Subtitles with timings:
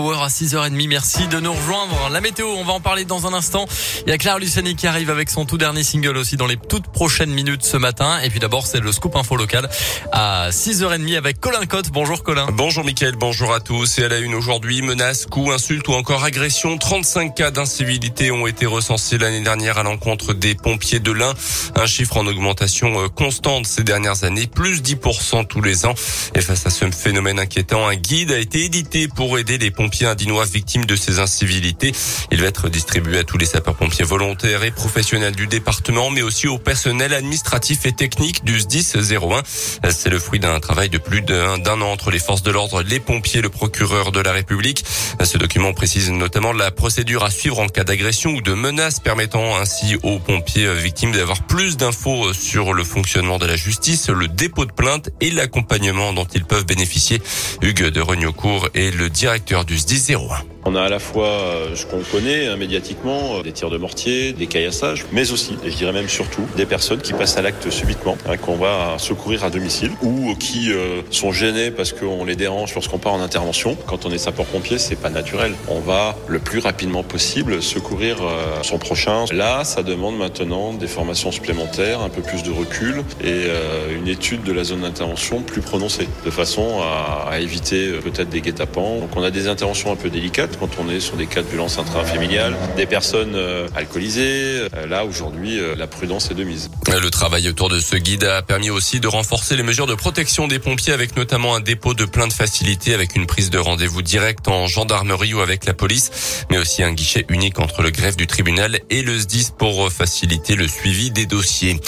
[0.00, 0.88] Power à 6h30.
[0.88, 2.08] Merci de nous rejoindre.
[2.10, 3.66] La météo, on va en parler dans un instant.
[4.06, 6.56] Il y a Claire Luciani qui arrive avec son tout dernier single aussi dans les
[6.56, 8.18] toutes prochaines minutes ce matin.
[8.24, 9.68] Et puis d'abord, c'est le scoop info local
[10.10, 11.90] à 6h30 avec Colin Cotte.
[11.90, 12.46] Bonjour Colin.
[12.50, 13.98] Bonjour Mickaël, bonjour à tous.
[13.98, 16.78] Et à la une aujourd'hui, menaces, coups, insultes ou encore agressions.
[16.78, 21.34] 35 cas d'incivilité ont été recensés l'année dernière à l'encontre des pompiers de l'Ain.
[21.76, 25.94] Un chiffre en augmentation euh, constante ces dernières années, plus 10% tous les ans.
[26.34, 29.89] Et face à ce phénomène inquiétant, un guide a été édité pour aider les pompiers
[30.02, 31.92] indinois victimes de ces incivilités.
[32.30, 36.48] Il va être distribué à tous les sapeurs-pompiers volontaires et professionnels du département, mais aussi
[36.48, 39.42] au personnel administratif et technique du SDIS 01.
[39.90, 43.00] C'est le fruit d'un travail de plus d'un an entre les forces de l'ordre, les
[43.00, 44.84] pompiers le procureur de la République.
[45.22, 49.56] Ce document précise notamment la procédure à suivre en cas d'agression ou de menace, permettant
[49.56, 54.64] ainsi aux pompiers victimes d'avoir plus d'infos sur le fonctionnement de la justice, le dépôt
[54.64, 57.20] de plainte et l'accompagnement dont ils peuvent bénéficier.
[57.62, 60.59] Hugues de Regnocourt est le directeur du SDIS 01.
[60.66, 63.78] On a à la fois euh, ce qu'on connaît hein, médiatiquement, euh, des tirs de
[63.78, 67.42] mortier, des caillassages, mais aussi, et je dirais même surtout, des personnes qui passent à
[67.42, 72.26] l'acte subitement, hein, qu'on va secourir à domicile, ou qui euh, sont gênées parce qu'on
[72.26, 73.74] les dérange lorsqu'on part en intervention.
[73.86, 75.54] Quand on est sapeur-pompier, c'est pas naturel.
[75.68, 78.18] On va le plus rapidement possible secourir
[78.62, 79.24] son prochain.
[79.32, 83.46] Là, ça demande maintenant des formations supplémentaires, un peu plus de recul et
[83.94, 88.40] une étude de la zone d'intervention plus prononcée, de façon à, à éviter peut-être des
[88.40, 89.00] guet-apens.
[89.00, 91.48] Donc on a des interventions un peu délicates quand on est sur des cas de
[91.48, 94.68] violence intrafamiliale, des personnes euh, alcoolisées.
[94.74, 96.70] Euh, là, aujourd'hui, euh, la prudence est de mise.
[96.88, 100.48] Le travail autour de ce guide a permis aussi de renforcer les mesures de protection
[100.48, 104.48] des pompiers avec notamment un dépôt de plainte facilité avec une prise de rendez-vous direct
[104.48, 108.26] en gendarmerie ou avec la police, mais aussi un guichet unique entre le greffe du
[108.26, 111.80] tribunal et le SDIS pour faciliter le suivi des dossiers.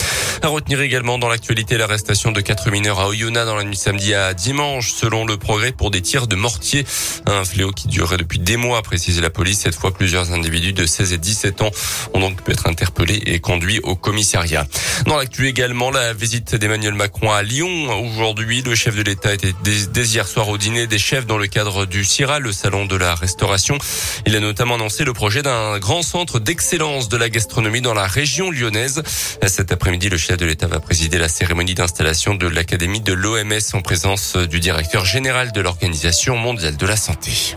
[0.43, 4.15] À retenir également dans l'actualité l'arrestation de quatre mineurs à Oyonnax dans la nuit samedi
[4.15, 6.85] à dimanche, selon le progrès pour des tirs de mortier,
[7.27, 9.61] un fléau qui durerait depuis des mois, a précisé la police.
[9.61, 11.71] Cette fois, plusieurs individus de 16 et 17 ans
[12.15, 14.67] ont donc pu être interpellés et conduits au commissariat.
[15.07, 17.69] Dans l'actu également, la visite d'Emmanuel Macron à Lyon.
[18.17, 21.47] Aujourd'hui, le chef de l'État était dès hier soir au dîner des chefs dans le
[21.47, 23.79] cadre du CIRA, le salon de la restauration.
[24.27, 28.07] Il a notamment annoncé le projet d'un grand centre d'excellence de la gastronomie dans la
[28.07, 29.03] région lyonnaise.
[29.47, 33.53] Cet après-midi, le chef de l'État va présider la cérémonie d'installation de l'Académie de l'OMS
[33.73, 37.57] en présence du directeur général de l'Organisation mondiale de la santé.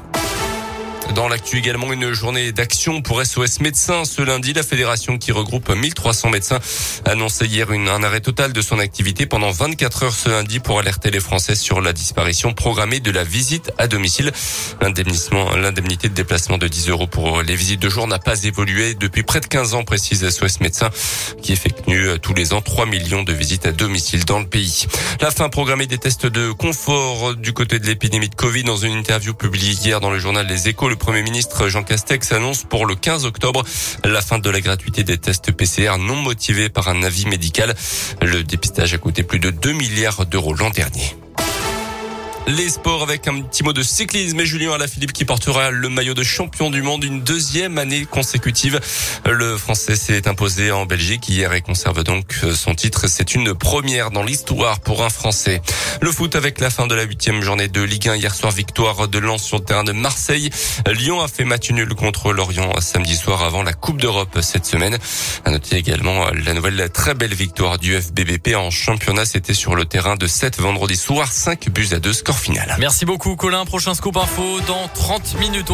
[1.15, 4.03] Dans l'actu également, une journée d'action pour SOS Médecins.
[4.03, 6.59] Ce lundi, la fédération qui regroupe 1300 médecins
[7.05, 11.11] annonçait hier un arrêt total de son activité pendant 24 heures ce lundi pour alerter
[11.11, 14.33] les Français sur la disparition programmée de la visite à domicile.
[14.81, 19.23] L'indemnité de déplacement de 10 euros pour les visites de jour n'a pas évolué depuis
[19.23, 20.89] près de 15 ans, précise SOS Médecins,
[21.41, 24.85] qui effectue tous les ans 3 millions de visites à domicile dans le pays.
[25.21, 28.97] La fin programmée des tests de confort du côté de l'épidémie de Covid dans une
[28.97, 30.89] interview publiée hier dans le journal Les Échos.
[31.05, 33.63] Premier ministre Jean Castex annonce pour le 15 octobre
[34.03, 37.75] la fin de la gratuité des tests PCR non motivés par un avis médical.
[38.23, 41.15] Le dépistage a coûté plus de 2 milliards d'euros l'an dernier.
[42.47, 46.13] Les sports avec un petit mot de cyclisme et Julien Alaphilippe qui portera le maillot
[46.13, 48.79] de champion du monde une deuxième année consécutive.
[49.25, 53.07] Le Français s'est imposé en Belgique hier et conserve donc son titre.
[53.07, 55.59] C'est une première dans l'histoire pour un Français.
[56.01, 59.07] Le foot avec la fin de la huitième journée de Ligue 1 hier soir, victoire
[59.07, 60.51] de Lens sur le terrain de Marseille.
[60.85, 65.00] Lyon a fait match nul contre Lorient samedi soir avant la Coupe d'Europe cette semaine.
[65.45, 69.25] À noter également la nouvelle très belle victoire du FBBP en championnat.
[69.25, 72.13] C'était sur le terrain de 7 vendredi soir, 5 buts à 2
[72.79, 73.66] Merci beaucoup Colin.
[73.66, 75.72] Prochain scoop info dans 30 minutes.